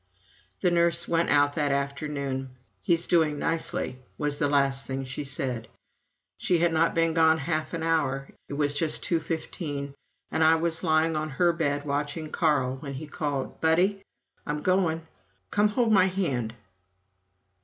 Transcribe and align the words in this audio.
The 0.61 0.71
nurse 0.71 1.07
went 1.07 1.29
out 1.29 1.53
that 1.53 1.71
afternoon. 1.71 2.57
"He's 2.81 3.05
doing 3.05 3.37
nicely," 3.37 3.99
was 4.17 4.39
the 4.39 4.47
last 4.49 4.87
thing 4.87 5.03
she 5.05 5.23
said. 5.23 5.67
She 6.39 6.57
had 6.57 6.73
not 6.73 6.95
been 6.95 7.13
gone 7.13 7.37
half 7.37 7.71
an 7.75 7.83
hour 7.83 8.27
it 8.49 8.55
was 8.55 8.73
just 8.73 9.03
two 9.03 9.19
fifteen 9.19 9.93
and 10.31 10.43
I 10.43 10.55
was 10.55 10.83
lying 10.83 11.15
on 11.15 11.29
her 11.29 11.53
bed 11.53 11.85
watching 11.85 12.31
Carl, 12.31 12.77
when 12.77 12.95
he 12.95 13.05
called, 13.05 13.61
"Buddie, 13.61 14.01
I'm 14.43 14.63
going 14.63 15.05
come 15.51 15.67
hold 15.67 15.91
my 15.91 16.05
hand." 16.05 16.55